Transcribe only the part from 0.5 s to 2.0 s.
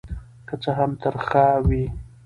څه هم ترخه وي.